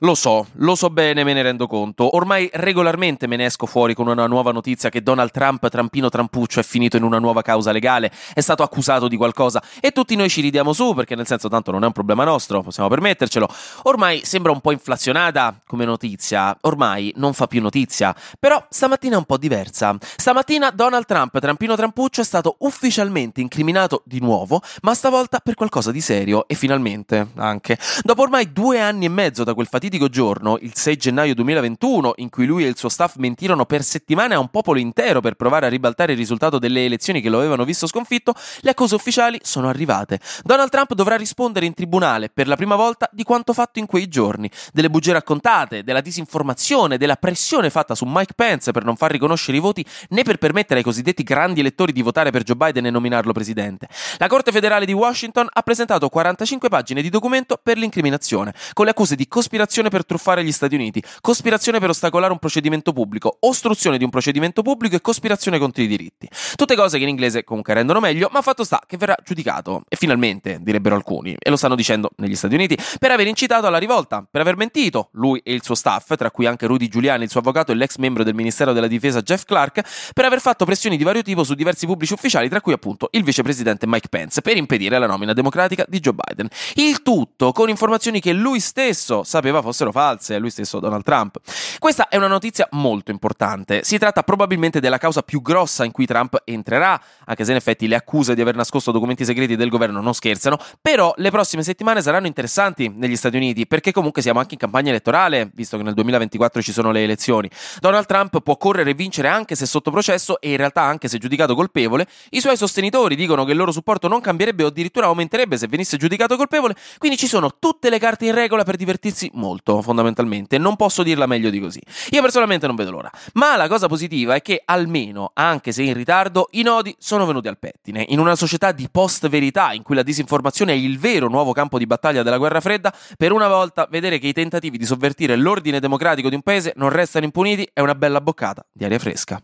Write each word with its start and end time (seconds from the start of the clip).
lo 0.00 0.14
so, 0.14 0.46
lo 0.54 0.74
so 0.74 0.90
bene, 0.90 1.24
me 1.24 1.32
ne 1.32 1.42
rendo 1.42 1.66
conto. 1.66 2.16
Ormai 2.16 2.48
regolarmente 2.52 3.26
me 3.26 3.36
ne 3.36 3.46
esco 3.46 3.66
fuori 3.66 3.94
con 3.94 4.08
una 4.08 4.26
nuova 4.26 4.52
notizia 4.52 4.90
che 4.90 5.02
Donald 5.02 5.30
Trump, 5.30 5.68
trampino 5.68 6.08
trampuccio, 6.08 6.60
è 6.60 6.62
finito 6.62 6.96
in 6.96 7.02
una 7.02 7.18
nuova 7.18 7.42
causa 7.42 7.72
legale, 7.72 8.10
è 8.34 8.40
stato 8.40 8.62
accusato 8.62 9.08
di 9.08 9.16
qualcosa 9.16 9.62
e 9.80 9.92
tutti 9.92 10.16
noi 10.16 10.28
ci 10.28 10.40
ridiamo 10.40 10.72
su 10.72 10.94
perché 10.94 11.14
nel 11.14 11.26
senso 11.26 11.48
tanto 11.48 11.70
non 11.70 11.82
è 11.82 11.86
un 11.86 11.92
problema 11.92 12.24
nostro, 12.24 12.62
possiamo 12.62 12.88
permettercelo. 12.88 13.48
Ormai 13.84 14.24
sembra 14.24 14.52
un 14.52 14.60
po' 14.60 14.72
inflazionata 14.72 15.58
come 15.66 15.84
notizia, 15.84 16.56
ormai 16.62 17.12
non 17.16 17.32
fa 17.32 17.46
più 17.46 17.60
notizia, 17.60 18.14
però 18.38 18.64
stamattina 18.68 19.14
è 19.14 19.18
un 19.18 19.24
po' 19.24 19.36
diversa. 19.36 19.96
Stamattina 20.16 20.70
Donald 20.70 21.06
Trump, 21.06 21.38
trampino 21.38 21.76
trampuccio, 21.76 22.20
è 22.20 22.24
stato 22.24 22.56
ufficialmente 22.60 23.40
incriminato 23.40 24.02
di 24.04 24.20
nuovo, 24.20 24.60
ma 24.82 24.94
stavolta 24.94 25.40
per 25.40 25.54
qualcosa 25.54 25.90
di 25.90 26.00
serio 26.00 26.46
e 26.46 26.54
finalmente 26.54 27.28
anche. 27.36 27.78
Dopo 28.02 28.22
ormai 28.22 28.52
due 28.52 28.80
anni 28.80 29.04
e 29.04 29.08
mezzo 29.08 29.44
da 29.44 29.54
quel 29.54 29.66
fatidico 29.66 29.93
fatidico 29.94 30.08
giorno, 30.08 30.58
il 30.60 30.72
6 30.74 30.96
gennaio 30.96 31.34
2021, 31.34 32.14
in 32.16 32.28
cui 32.28 32.46
lui 32.46 32.64
e 32.64 32.68
il 32.68 32.76
suo 32.76 32.88
staff 32.88 33.16
mentirono 33.16 33.64
per 33.64 33.82
settimane 33.82 34.34
a 34.34 34.38
un 34.38 34.48
popolo 34.48 34.78
intero 34.78 35.20
per 35.20 35.34
provare 35.34 35.66
a 35.66 35.68
ribaltare 35.68 36.12
il 36.12 36.18
risultato 36.18 36.58
delle 36.58 36.84
elezioni 36.84 37.20
che 37.20 37.28
lo 37.28 37.38
avevano 37.38 37.64
visto 37.64 37.86
sconfitto, 37.86 38.34
le 38.60 38.70
accuse 38.70 38.94
ufficiali 38.94 39.38
sono 39.42 39.68
arrivate. 39.68 40.18
Donald 40.42 40.70
Trump 40.70 40.94
dovrà 40.94 41.16
rispondere 41.16 41.66
in 41.66 41.74
tribunale 41.74 42.28
per 42.28 42.48
la 42.48 42.56
prima 42.56 42.76
volta 42.76 43.08
di 43.12 43.22
quanto 43.22 43.52
fatto 43.52 43.78
in 43.78 43.86
quei 43.86 44.08
giorni, 44.08 44.50
delle 44.72 44.90
bugie 44.90 45.12
raccontate, 45.12 45.84
della 45.84 46.00
disinformazione, 46.00 46.98
della 46.98 47.16
pressione 47.16 47.70
fatta 47.70 47.94
su 47.94 48.04
Mike 48.06 48.34
Pence 48.34 48.72
per 48.72 48.84
non 48.84 48.96
far 48.96 49.10
riconoscere 49.10 49.56
i 49.56 49.60
voti 49.60 49.84
né 50.10 50.22
per 50.22 50.38
permettere 50.38 50.80
ai 50.80 50.84
cosiddetti 50.84 51.22
grandi 51.22 51.60
elettori 51.60 51.92
di 51.92 52.02
votare 52.02 52.30
per 52.30 52.42
Joe 52.42 52.56
Biden 52.56 52.86
e 52.86 52.90
nominarlo 52.90 53.32
presidente. 53.32 53.88
La 54.18 54.26
Corte 54.26 54.50
federale 54.50 54.86
di 54.86 54.92
Washington 54.92 55.46
ha 55.52 55.62
presentato 55.62 56.08
45 56.08 56.68
pagine 56.68 57.02
di 57.02 57.10
documento 57.10 57.60
per 57.62 57.76
l'incriminazione, 57.76 58.54
con 58.72 58.86
le 58.86 58.90
accuse 58.90 59.14
di 59.14 59.28
cospirazione 59.28 59.73
cospirazione 59.74 59.88
per 59.88 60.06
truffare 60.06 60.44
gli 60.44 60.52
Stati 60.52 60.74
Uniti, 60.76 61.02
cospirazione 61.20 61.80
per 61.80 61.88
ostacolare 61.88 62.30
un 62.30 62.38
procedimento 62.38 62.92
pubblico, 62.92 63.38
ostruzione 63.40 63.98
di 63.98 64.04
un 64.04 64.10
procedimento 64.10 64.62
pubblico 64.62 64.94
e 64.94 65.00
cospirazione 65.00 65.58
contro 65.58 65.82
i 65.82 65.88
diritti. 65.88 66.28
Tutte 66.54 66.76
cose 66.76 66.98
che 66.98 67.02
in 67.02 67.08
inglese 67.08 67.42
comunque 67.42 67.74
rendono 67.74 67.98
meglio, 67.98 68.28
ma 68.30 68.40
fatto 68.40 68.62
sta 68.62 68.82
che 68.86 68.96
verrà 68.96 69.16
giudicato, 69.24 69.82
e 69.88 69.96
finalmente, 69.96 70.58
direbbero 70.60 70.94
alcuni, 70.94 71.34
e 71.36 71.50
lo 71.50 71.56
stanno 71.56 71.74
dicendo 71.74 72.10
negli 72.16 72.36
Stati 72.36 72.54
Uniti, 72.54 72.78
per 73.00 73.10
aver 73.10 73.26
incitato 73.26 73.66
alla 73.66 73.78
rivolta, 73.78 74.24
per 74.30 74.40
aver 74.40 74.56
mentito, 74.56 75.08
lui 75.12 75.40
e 75.42 75.52
il 75.52 75.64
suo 75.64 75.74
staff, 75.74 76.14
tra 76.14 76.30
cui 76.30 76.46
anche 76.46 76.66
Rudy 76.66 76.86
Giuliani, 76.86 77.24
il 77.24 77.30
suo 77.30 77.40
avvocato 77.40 77.72
e 77.72 77.74
l'ex 77.74 77.96
membro 77.96 78.22
del 78.22 78.34
Ministero 78.34 78.72
della 78.72 78.86
Difesa 78.86 79.22
Jeff 79.22 79.42
Clark, 79.44 80.12
per 80.12 80.24
aver 80.24 80.40
fatto 80.40 80.64
pressioni 80.64 80.96
di 80.96 81.02
vario 81.02 81.22
tipo 81.22 81.42
su 81.42 81.54
diversi 81.54 81.86
pubblici 81.86 82.12
ufficiali, 82.12 82.48
tra 82.48 82.60
cui 82.60 82.72
appunto 82.72 83.08
il 83.12 83.24
vicepresidente 83.24 83.88
Mike 83.88 84.08
Pence, 84.08 84.40
per 84.40 84.56
impedire 84.56 84.98
la 84.98 85.06
nomina 85.06 85.32
democratica 85.32 85.84
di 85.88 85.98
Joe 85.98 86.14
Biden. 86.14 86.48
Il 86.74 87.02
tutto 87.02 87.50
con 87.50 87.68
informazioni 87.68 88.20
che 88.20 88.32
lui 88.32 88.60
stesso 88.60 89.24
sapeva 89.24 89.62
fossero 89.64 89.90
false, 89.90 90.38
lui 90.38 90.50
stesso 90.50 90.78
Donald 90.78 91.02
Trump. 91.02 91.38
Questa 91.78 92.08
è 92.08 92.16
una 92.16 92.28
notizia 92.28 92.68
molto 92.72 93.10
importante. 93.10 93.82
Si 93.82 93.98
tratta 93.98 94.22
probabilmente 94.22 94.80
della 94.80 94.98
causa 94.98 95.22
più 95.22 95.42
grossa 95.42 95.84
in 95.84 95.90
cui 95.90 96.06
Trump 96.06 96.42
entrerà, 96.44 97.00
anche 97.24 97.44
se 97.44 97.50
in 97.50 97.56
effetti 97.56 97.88
le 97.88 97.96
accuse 97.96 98.34
di 98.34 98.40
aver 98.40 98.54
nascosto 98.54 98.92
documenti 98.92 99.24
segreti 99.24 99.56
del 99.56 99.68
governo 99.68 100.00
non 100.00 100.14
scherzano, 100.14 100.58
però 100.80 101.12
le 101.16 101.30
prossime 101.30 101.62
settimane 101.62 102.02
saranno 102.02 102.26
interessanti 102.26 102.92
negli 102.94 103.16
Stati 103.16 103.36
Uniti, 103.36 103.66
perché 103.66 103.92
comunque 103.92 104.22
siamo 104.22 104.38
anche 104.38 104.54
in 104.54 104.60
campagna 104.60 104.90
elettorale, 104.90 105.50
visto 105.54 105.76
che 105.76 105.82
nel 105.82 105.94
2024 105.94 106.62
ci 106.62 106.72
sono 106.72 106.90
le 106.90 107.02
elezioni. 107.02 107.50
Donald 107.80 108.06
Trump 108.06 108.40
può 108.40 108.56
correre 108.56 108.90
e 108.90 108.94
vincere 108.94 109.28
anche 109.28 109.54
se 109.54 109.66
sotto 109.66 109.90
processo 109.90 110.40
e 110.40 110.50
in 110.50 110.56
realtà 110.56 110.82
anche 110.82 111.08
se 111.08 111.18
giudicato 111.18 111.54
colpevole. 111.54 112.06
I 112.30 112.40
suoi 112.40 112.56
sostenitori 112.56 113.16
dicono 113.16 113.44
che 113.44 113.52
il 113.52 113.56
loro 113.56 113.72
supporto 113.72 114.08
non 114.08 114.20
cambierebbe 114.20 114.64
o 114.64 114.68
addirittura 114.68 115.06
aumenterebbe 115.06 115.56
se 115.56 115.66
venisse 115.66 115.96
giudicato 115.96 116.36
colpevole, 116.36 116.74
quindi 116.98 117.16
ci 117.16 117.26
sono 117.26 117.52
tutte 117.58 117.90
le 117.90 117.98
carte 117.98 118.26
in 118.26 118.34
regola 118.34 118.64
per 118.64 118.76
divertirsi 118.76 119.30
molto, 119.34 119.53
fondamentalmente. 119.62 120.58
Non 120.58 120.76
posso 120.76 121.02
dirla 121.02 121.26
meglio 121.26 121.50
di 121.50 121.60
così. 121.60 121.80
Io 122.10 122.20
personalmente 122.20 122.66
non 122.66 122.76
vedo 122.76 122.90
l'ora. 122.90 123.10
Ma 123.34 123.56
la 123.56 123.68
cosa 123.68 123.86
positiva 123.86 124.34
è 124.34 124.42
che 124.42 124.62
almeno, 124.64 125.30
anche 125.34 125.72
se 125.72 125.82
in 125.82 125.94
ritardo, 125.94 126.48
i 126.52 126.62
nodi 126.62 126.94
sono 126.98 127.26
venuti 127.26 127.48
al 127.48 127.58
pettine. 127.58 128.04
In 128.08 128.18
una 128.18 128.36
società 128.36 128.72
di 128.72 128.88
post-verità, 128.90 129.72
in 129.72 129.82
cui 129.82 129.94
la 129.94 130.02
disinformazione 130.02 130.72
è 130.72 130.76
il 130.76 130.98
vero 130.98 131.28
nuovo 131.28 131.52
campo 131.52 131.78
di 131.78 131.86
battaglia 131.86 132.22
della 132.22 132.38
guerra 132.38 132.60
fredda, 132.60 132.94
per 133.16 133.32
una 133.32 133.48
volta 133.48 133.86
vedere 133.90 134.18
che 134.18 134.28
i 134.28 134.32
tentativi 134.32 134.78
di 134.78 134.84
sovvertire 134.84 135.36
l'ordine 135.36 135.80
democratico 135.80 136.28
di 136.28 136.34
un 136.34 136.42
paese 136.42 136.72
non 136.76 136.90
restano 136.90 137.24
impuniti 137.24 137.68
è 137.72 137.80
una 137.80 137.94
bella 137.94 138.20
boccata 138.20 138.64
di 138.72 138.84
aria 138.84 138.98
fresca. 138.98 139.40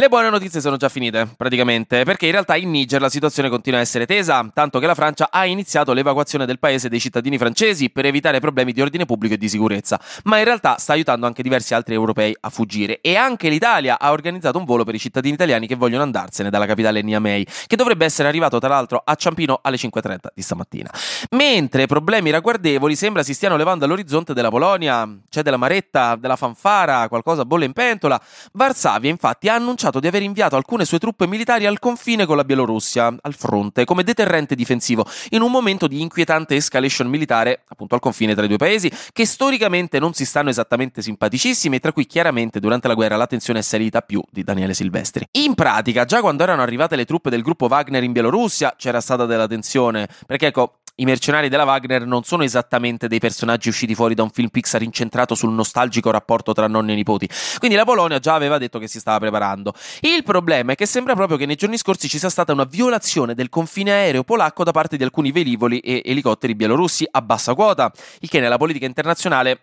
Le 0.00 0.08
buone 0.08 0.30
notizie 0.30 0.60
sono 0.60 0.76
già 0.76 0.88
finite, 0.88 1.28
praticamente, 1.36 2.04
perché 2.04 2.26
in 2.26 2.30
realtà 2.30 2.54
in 2.54 2.70
Niger 2.70 3.00
la 3.00 3.08
situazione 3.08 3.48
continua 3.48 3.80
a 3.80 3.82
essere 3.82 4.06
tesa, 4.06 4.48
tanto 4.54 4.78
che 4.78 4.86
la 4.86 4.94
Francia 4.94 5.26
ha 5.28 5.44
iniziato 5.44 5.92
l'evacuazione 5.92 6.46
del 6.46 6.60
paese 6.60 6.88
dei 6.88 7.00
cittadini 7.00 7.36
francesi 7.36 7.90
per 7.90 8.06
evitare 8.06 8.38
problemi 8.38 8.70
di 8.72 8.80
ordine 8.80 9.06
pubblico 9.06 9.34
e 9.34 9.38
di 9.38 9.48
sicurezza, 9.48 10.00
ma 10.22 10.38
in 10.38 10.44
realtà 10.44 10.76
sta 10.78 10.92
aiutando 10.92 11.26
anche 11.26 11.42
diversi 11.42 11.74
altri 11.74 11.94
europei 11.94 12.32
a 12.38 12.48
fuggire. 12.48 13.00
E 13.00 13.16
anche 13.16 13.48
l'Italia 13.48 13.98
ha 13.98 14.12
organizzato 14.12 14.56
un 14.56 14.64
volo 14.64 14.84
per 14.84 14.94
i 14.94 15.00
cittadini 15.00 15.34
italiani 15.34 15.66
che 15.66 15.74
vogliono 15.74 16.04
andarsene 16.04 16.48
dalla 16.48 16.66
capitale 16.66 17.02
Niamey, 17.02 17.44
che 17.66 17.74
dovrebbe 17.74 18.04
essere 18.04 18.28
arrivato 18.28 18.60
tra 18.60 18.68
l'altro 18.68 19.02
a 19.04 19.16
Ciampino 19.16 19.58
alle 19.60 19.78
5.30 19.78 20.16
di 20.32 20.42
stamattina. 20.42 20.92
Mentre 21.30 21.86
problemi 21.86 22.30
ragguardevoli 22.30 22.94
sembra 22.94 23.24
si 23.24 23.34
stiano 23.34 23.56
levando 23.56 23.84
all'orizzonte 23.84 24.32
della 24.32 24.50
Polonia, 24.50 25.12
c'è 25.28 25.42
della 25.42 25.56
maretta, 25.56 26.14
della 26.14 26.36
fanfara, 26.36 27.08
qualcosa 27.08 27.44
bolle 27.44 27.64
in 27.64 27.72
pentola, 27.72 28.20
Varsavia 28.52 29.10
infatti 29.10 29.48
ha 29.48 29.54
annunciato 29.54 29.86
annunciato 29.88 30.00
di 30.00 30.06
aver 30.06 30.22
inviato 30.22 30.56
alcune 30.56 30.84
sue 30.84 30.98
truppe 30.98 31.26
militari 31.26 31.66
al 31.66 31.78
confine 31.78 32.26
con 32.26 32.36
la 32.36 32.44
Bielorussia, 32.44 33.14
al 33.20 33.34
fronte, 33.34 33.84
come 33.84 34.04
deterrente 34.04 34.54
difensivo, 34.54 35.06
in 35.30 35.42
un 35.42 35.50
momento 35.50 35.86
di 35.86 36.00
inquietante 36.00 36.54
escalation 36.56 37.08
militare, 37.08 37.62
appunto 37.68 37.94
al 37.94 38.00
confine 38.00 38.34
tra 38.34 38.44
i 38.44 38.48
due 38.48 38.56
paesi, 38.56 38.90
che 39.12 39.26
storicamente 39.26 39.98
non 39.98 40.12
si 40.12 40.24
stanno 40.24 40.50
esattamente 40.50 41.02
simpaticissimi 41.02 41.76
e 41.76 41.80
tra 41.80 41.92
cui 41.92 42.06
chiaramente 42.06 42.60
durante 42.60 42.88
la 42.88 42.94
guerra 42.94 43.16
la 43.16 43.26
tensione 43.26 43.60
è 43.60 43.62
salita 43.62 44.00
più 44.00 44.22
di 44.30 44.44
Daniele 44.44 44.74
Silvestri. 44.74 45.26
In 45.32 45.54
pratica, 45.54 46.04
già 46.04 46.20
quando 46.20 46.42
erano 46.42 46.62
arrivate 46.62 46.96
le 46.96 47.04
truppe 47.04 47.30
del 47.30 47.42
gruppo 47.42 47.66
Wagner 47.66 48.02
in 48.02 48.12
Bielorussia 48.12 48.74
c'era 48.76 49.00
stata 49.00 49.26
della 49.26 49.46
tensione, 49.46 50.08
perché 50.26 50.46
ecco, 50.46 50.78
i 51.00 51.04
mercenari 51.04 51.48
della 51.48 51.64
Wagner 51.64 52.06
non 52.06 52.24
sono 52.24 52.42
esattamente 52.42 53.08
dei 53.08 53.18
personaggi 53.18 53.68
usciti 53.68 53.94
fuori 53.94 54.14
da 54.14 54.22
un 54.22 54.30
film 54.30 54.48
Pixar 54.48 54.82
incentrato 54.82 55.34
sul 55.34 55.52
nostalgico 55.52 56.10
rapporto 56.10 56.52
tra 56.52 56.66
nonni 56.66 56.92
e 56.92 56.94
nipoti. 56.96 57.28
Quindi 57.58 57.76
la 57.76 57.84
Polonia 57.84 58.18
già 58.18 58.34
aveva 58.34 58.58
detto 58.58 58.78
che 58.78 58.88
si 58.88 58.98
stava 58.98 59.18
preparando. 59.18 59.74
Il 60.00 60.24
problema 60.24 60.72
è 60.72 60.74
che 60.74 60.86
sembra 60.86 61.14
proprio 61.14 61.36
che 61.36 61.46
nei 61.46 61.56
giorni 61.56 61.78
scorsi 61.78 62.08
ci 62.08 62.18
sia 62.18 62.30
stata 62.30 62.52
una 62.52 62.64
violazione 62.64 63.34
del 63.34 63.48
confine 63.48 63.92
aereo 63.92 64.24
polacco 64.24 64.64
da 64.64 64.72
parte 64.72 64.96
di 64.96 65.04
alcuni 65.04 65.30
velivoli 65.30 65.78
e 65.80 66.02
elicotteri 66.04 66.54
bielorussi 66.54 67.06
a 67.08 67.22
bassa 67.22 67.54
quota, 67.54 67.92
il 68.20 68.28
che 68.28 68.40
nella 68.40 68.56
politica 68.56 68.86
internazionale 68.86 69.60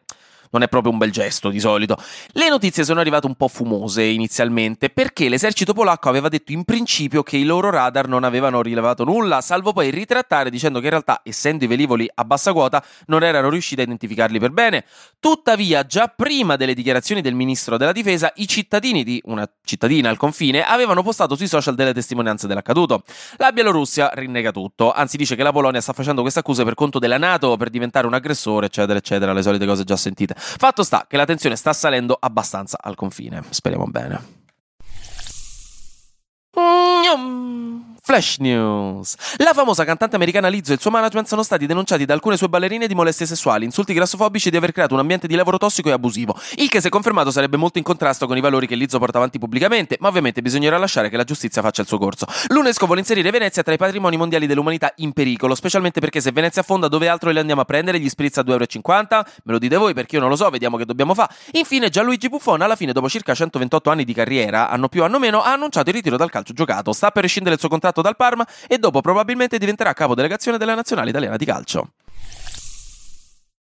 non 0.51 0.63
è 0.63 0.67
proprio 0.67 0.91
un 0.91 0.97
bel 0.97 1.11
gesto 1.11 1.49
di 1.49 1.59
solito. 1.59 1.97
Le 2.31 2.49
notizie 2.49 2.83
sono 2.83 2.99
arrivate 2.99 3.25
un 3.25 3.35
po' 3.35 3.47
fumose 3.47 4.03
inizialmente 4.03 4.89
perché 4.89 5.29
l'esercito 5.29 5.73
polacco 5.73 6.09
aveva 6.09 6.29
detto 6.29 6.51
in 6.51 6.63
principio 6.63 7.23
che 7.23 7.37
i 7.37 7.43
loro 7.43 7.69
radar 7.69 8.07
non 8.07 8.23
avevano 8.23 8.61
rilevato 8.61 9.03
nulla, 9.03 9.41
salvo 9.41 9.73
poi 9.73 9.91
ritrattare 9.91 10.49
dicendo 10.49 10.79
che 10.79 10.85
in 10.85 10.91
realtà, 10.91 11.21
essendo 11.23 11.63
i 11.63 11.67
velivoli 11.67 12.09
a 12.13 12.23
bassa 12.23 12.53
quota, 12.53 12.83
non 13.07 13.23
erano 13.23 13.49
riusciti 13.49 13.81
a 13.81 13.83
identificarli 13.83 14.39
per 14.39 14.51
bene. 14.51 14.85
Tuttavia, 15.19 15.85
già 15.85 16.07
prima 16.07 16.55
delle 16.55 16.73
dichiarazioni 16.73 17.21
del 17.21 17.33
ministro 17.33 17.77
della 17.77 17.91
difesa, 17.91 18.31
i 18.35 18.47
cittadini 18.47 19.03
di 19.03 19.21
una 19.25 19.49
cittadina 19.63 20.09
al 20.09 20.17
confine 20.17 20.63
avevano 20.63 21.03
postato 21.03 21.35
sui 21.35 21.47
social 21.47 21.75
delle 21.75 21.93
testimonianze 21.93 22.47
dell'accaduto. 22.47 23.03
La 23.37 23.51
Bielorussia 23.51 24.11
rinnega 24.13 24.51
tutto, 24.51 24.91
anzi 24.91 25.17
dice 25.17 25.35
che 25.35 25.43
la 25.43 25.51
Polonia 25.51 25.81
sta 25.81 25.93
facendo 25.93 26.21
queste 26.21 26.39
accuse 26.39 26.63
per 26.63 26.73
conto 26.75 26.99
della 26.99 27.17
Nato 27.17 27.57
per 27.57 27.69
diventare 27.69 28.07
un 28.07 28.13
aggressore, 28.13 28.67
eccetera, 28.67 28.97
eccetera, 28.97 29.33
le 29.33 29.41
solite 29.41 29.65
cose 29.65 29.83
già 29.83 29.95
sentite. 29.95 30.34
Fatto 30.35 30.83
sta 30.83 31.05
che 31.07 31.17
la 31.17 31.25
tensione 31.25 31.55
sta 31.55 31.73
salendo 31.73 32.17
abbastanza 32.19 32.77
al 32.81 32.95
confine. 32.95 33.41
Speriamo 33.49 33.85
bene. 33.85 34.43
Flash 38.15 38.37
News. 38.37 39.15
La 39.39 39.51
famosa 39.51 39.83
cantante 39.83 40.15
americana 40.15 40.47
Lizzo 40.47 40.71
e 40.71 40.75
il 40.75 40.79
suo 40.79 40.89
management 40.89 41.27
sono 41.27 41.43
stati 41.43 41.65
denunciati 41.65 42.05
da 42.05 42.13
alcune 42.13 42.37
sue 42.37 42.47
ballerine 42.47 42.87
di 42.87 42.95
molestie 42.95 43.25
sessuali, 43.25 43.65
insulti 43.65 43.93
grassofobici 43.93 44.47
e 44.47 44.51
di 44.51 44.55
aver 44.55 44.71
creato 44.71 44.93
un 44.93 45.01
ambiente 45.01 45.27
di 45.27 45.35
lavoro 45.35 45.57
tossico 45.57 45.89
e 45.89 45.91
abusivo. 45.91 46.33
Il 46.55 46.69
che, 46.69 46.79
se 46.79 46.87
confermato, 46.87 47.29
sarebbe 47.29 47.57
molto 47.57 47.77
in 47.77 47.83
contrasto 47.83 48.25
con 48.25 48.37
i 48.37 48.39
valori 48.39 48.67
che 48.67 48.75
Lizzo 48.75 48.99
porta 48.99 49.17
avanti 49.17 49.37
pubblicamente, 49.37 49.97
ma 49.99 50.07
ovviamente 50.07 50.41
bisognerà 50.41 50.77
lasciare 50.77 51.09
che 51.09 51.17
la 51.17 51.25
giustizia 51.25 51.61
faccia 51.61 51.81
il 51.81 51.89
suo 51.89 51.97
corso. 51.97 52.25
L'UNESCO 52.47 52.85
vuole 52.85 53.01
inserire 53.01 53.31
Venezia 53.31 53.63
tra 53.63 53.73
i 53.73 53.77
patrimoni 53.77 54.15
mondiali 54.15 54.47
dell'umanità 54.47 54.93
in 54.97 55.11
pericolo, 55.11 55.53
specialmente 55.53 55.99
perché 55.99 56.21
se 56.21 56.31
Venezia 56.31 56.61
affonda, 56.61 56.87
dove 56.87 57.09
altro 57.09 57.31
le 57.31 57.41
andiamo 57.41 57.59
a 57.59 57.65
prendere 57.65 57.99
gli 57.99 58.07
spritz 58.07 58.37
a 58.37 58.43
2,50 58.43 58.47
euro? 58.47 59.25
Me 59.43 59.51
lo 59.51 59.59
dite 59.59 59.75
voi 59.75 59.93
perché 59.93 60.15
io 60.15 60.21
non 60.21 60.29
lo 60.29 60.37
so, 60.37 60.49
vediamo 60.49 60.77
che 60.77 60.85
dobbiamo 60.85 61.13
fare. 61.13 61.33
Infine, 61.51 61.89
Gianluigi 61.89 62.29
Buffon, 62.29 62.61
alla 62.61 62.77
fine, 62.77 62.93
dopo 62.93 63.09
circa 63.09 63.33
128 63.33 63.89
anni 63.89 64.05
di 64.05 64.13
carriera, 64.13 64.69
anno 64.69 64.87
più 64.87 65.03
anno 65.03 65.19
meno, 65.19 65.41
ha 65.41 65.51
annunciato 65.51 65.89
il 65.89 65.95
ritiro 65.95 66.15
dal 66.15 66.29
calcio 66.29 66.53
giocato. 66.53 66.93
Sta 66.93 67.11
per 67.11 67.23
rescindere 67.23 67.55
il 67.55 67.59
suo 67.59 67.67
contratto 67.67 68.03
dal 68.05 68.15
Parma 68.15 68.47
e 68.67 68.77
dopo 68.77 69.01
probabilmente 69.01 69.57
diventerà 69.57 69.93
capo 69.93 70.13
delegazione 70.13 70.57
della 70.57 70.75
nazionale 70.75 71.09
italiana 71.09 71.37
di 71.37 71.45
calcio. 71.45 71.89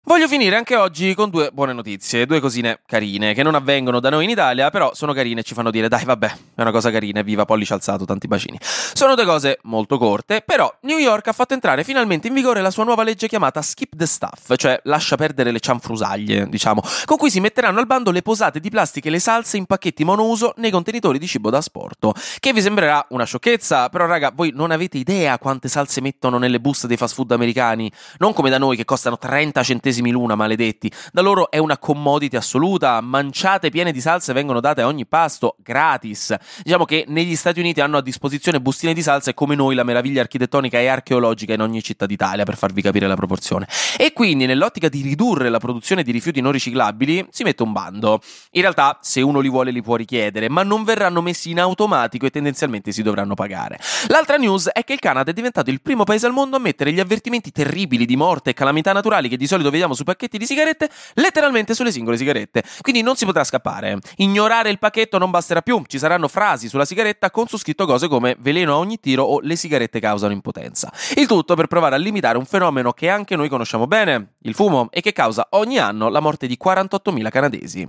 Voglio 0.09 0.29
finire 0.29 0.55
anche 0.55 0.77
oggi 0.77 1.17
con 1.17 1.31
due 1.31 1.51
buone 1.53 1.73
notizie, 1.73 2.27
due 2.27 2.39
cosine 2.39 2.79
carine, 2.87 3.35
che 3.35 3.43
non 3.43 3.57
avvengono 3.57 3.99
da 3.99 4.09
noi 4.09 4.23
in 4.23 4.31
Italia, 4.31 4.71
però 4.71 4.95
sono 4.95 5.13
carine 5.13 5.41
e 5.41 5.43
ci 5.43 5.53
fanno 5.53 5.73
dire, 5.73 5.89
dai 5.89 6.05
vabbè, 6.05 6.27
è 6.55 6.61
una 6.61 6.71
cosa 6.71 6.93
carina, 6.93 7.23
viva 7.23 7.45
pollice 7.45 7.75
alzato, 7.75 8.05
tanti 8.05 8.29
bacini. 8.29 8.57
Sono 8.61 9.17
due 9.17 9.25
cose 9.25 9.59
molto 9.65 9.99
corte, 9.99 10.43
però 10.47 10.73
New 10.83 10.99
York 10.99 11.27
ha 11.27 11.33
fatto 11.33 11.55
entrare 11.55 11.83
finalmente 11.83 12.29
in 12.29 12.35
vigore 12.35 12.61
la 12.61 12.71
sua 12.71 12.85
nuova 12.85 13.03
legge 13.03 13.27
chiamata 13.27 13.61
Skip 13.61 13.97
the 13.97 14.07
Stuff, 14.07 14.55
cioè 14.55 14.79
lascia 14.85 15.17
perdere 15.17 15.51
le 15.51 15.59
cianfrusaglie, 15.59 16.49
diciamo, 16.49 16.83
con 17.05 17.17
cui 17.17 17.29
si 17.29 17.41
metteranno 17.41 17.81
al 17.81 17.87
bando 17.87 18.13
le 18.13 18.23
posate 18.23 18.61
di 18.61 18.71
plastica 18.71 19.09
e 19.09 19.11
le 19.11 19.19
salse 19.19 19.57
in 19.57 19.67
pacchetti 19.67 20.05
monouso 20.05 20.55
nei 20.59 20.71
contenitori 20.71 21.19
di 21.19 21.27
cibo 21.27 21.51
da 21.51 21.59
asporto. 21.59 22.15
Che 22.39 22.53
vi 22.53 22.63
sembrerà 22.63 23.05
una 23.09 23.25
sciocchezza, 23.25 23.89
però 23.89 24.07
raga, 24.07 24.31
voi 24.33 24.53
non 24.55 24.71
avete 24.71 24.99
idea 24.99 25.37
quante 25.39 25.67
salse 25.67 26.01
mettono 26.01 26.39
nelle 26.39 26.61
buste 26.61 26.87
dei 26.87 26.97
fast 26.97 27.15
food 27.15 27.33
americani, 27.33 27.91
non 28.19 28.33
come 28.33 28.51
da 28.51 28.59
noi 28.59 28.77
che 28.77 28.85
costano 28.85 29.19
30 29.19 29.65
centesimi 29.65 29.95
centesimi 29.97 30.11
l'una, 30.11 30.35
maledetti. 30.35 30.91
Da 31.13 31.23
loro 31.23 31.51
è 31.51 31.59
una 31.59 31.79
commodity 31.79 32.37
assoluta, 32.37 33.01
manciate 33.01 33.71
piene 33.71 33.93
di 33.93 34.01
salse 34.01 34.33
vengono 34.33 34.61
date 34.61 34.83
a 34.83 34.87
ogni 34.87 35.07
pasto, 35.07 35.57
gratis. 35.63 36.35
Diciamo 36.63 36.85
che 36.85 37.05
negli 37.09 37.37
Stati 37.37 37.61
Uniti 37.61 37.81
hanno 37.81 37.97
a 37.97 38.03
disposizione 38.03 38.61
bustine 38.61 38.93
di 38.93 39.03
salse 39.03 39.35
come 39.35 39.55
noi 39.55 39.75
la 39.75 39.85
meraviglia 39.85 40.21
architettonica 40.21 40.79
e 40.79 40.87
archeologica 40.87 41.55
in 41.55 41.61
ogni 41.61 41.83
città 41.83 42.07
d'Italia, 42.07 42.45
per 42.45 42.57
farvi 42.57 42.83
capire 42.83 43.07
la 43.07 43.17
proporzione. 43.17 43.67
E 43.97 44.13
quindi, 44.13 44.47
nell'ottica 44.47 44.89
di 44.89 45.01
ridurre 45.03 45.49
la 45.49 45.59
produzione 45.59 46.03
di 46.03 46.13
rifiuti 46.13 46.41
non 46.41 46.53
riciclabili, 46.53 47.27
si 47.31 47.43
mette 47.43 47.63
un 47.63 47.73
bando. 47.73 48.21
In 48.53 48.61
realtà, 48.61 48.99
se 49.03 49.21
uno 49.21 49.41
li 49.41 49.49
vuole, 49.49 49.71
li 49.71 49.83
può 49.83 49.97
richiedere, 49.97 50.49
ma 50.49 50.63
non 50.63 50.85
verranno 50.85 51.23
messi 51.23 51.51
in 51.51 51.61
automatico 51.61 52.27
e 52.27 52.31
tendenzialmente 52.31 52.93
si 52.93 53.03
dovranno 53.03 53.35
pagare. 53.35 53.79
L'altra 54.09 54.37
news 54.37 54.69
è 54.69 54.85
che 54.85 54.93
il 54.93 54.99
Canada 54.99 55.31
è 55.31 55.35
diventato 55.35 55.71
il 55.71 55.81
primo 55.81 56.05
paese 56.05 56.27
al 56.27 56.33
mondo 56.33 56.57
a 56.57 56.59
mettere 56.59 56.93
gli 56.93 57.01
avvertimenti 57.01 57.51
terribili 57.51 58.05
di 58.05 58.17
morte 58.17 58.51
e 58.51 58.55
calamità 58.55 58.93
naturali 58.93 59.29
che 59.29 59.37
di 59.37 59.47
solito 59.47 59.71
vediamo 59.71 59.86
sui 59.95 60.05
pacchetti 60.05 60.39
di 60.39 60.47
sigarette, 60.47 60.91
letteralmente 61.15 61.75
sulle 61.75 61.93
singole 61.93 62.17
sigarette. 62.17 62.63
Quindi 62.81 63.03
non 63.03 63.17
si 63.17 63.25
potrà 63.25 63.45
scappare. 63.45 63.99
Ignorare 64.17 64.71
il 64.71 64.79
pacchetto 64.79 65.19
non 65.19 65.31
basterà 65.31 65.63
più. 65.63 65.83
Ci 65.87 65.99
saranno 65.99 66.29
frasi 66.29 66.69
sulla 66.69 66.85
sigaretta 66.85 67.31
con 67.31 67.47
su 67.47 67.57
scritto 67.59 67.87
cose 67.87 68.09
come 68.09 68.37
veleno 68.39 68.75
a 68.75 68.79
ogni 68.79 68.99
tiro 69.01 69.25
o 69.25 69.41
le 69.41 69.57
sigarette 69.57 70.01
causano 70.01 70.33
impotenza. 70.33 70.93
Il 71.17 71.27
tutto 71.27 71.55
per 71.55 71.67
provare 71.67 71.95
a 71.95 71.99
limitare 71.99 72.39
un 72.39 72.47
fenomeno 72.47 72.93
che 72.93 73.09
anche 73.09 73.37
noi 73.37 73.49
conosciamo 73.49 73.87
bene, 73.87 74.35
il 74.43 74.55
fumo, 74.55 74.89
e 74.91 75.01
che 75.01 75.13
causa 75.13 75.49
ogni 75.51 75.79
anno 75.79 76.09
la 76.09 76.21
morte 76.21 76.47
di 76.47 76.59
48.000 76.63 77.29
canadesi. 77.31 77.89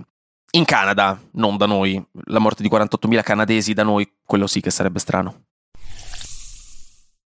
In 0.52 0.64
Canada, 0.64 1.20
non 1.32 1.56
da 1.56 1.66
noi. 1.66 2.02
La 2.24 2.38
morte 2.38 2.62
di 2.62 2.70
48.000 2.70 3.22
canadesi 3.22 3.74
da 3.74 3.82
noi, 3.82 4.10
quello 4.24 4.46
sì 4.46 4.60
che 4.60 4.70
sarebbe 4.70 4.98
strano. 4.98 5.47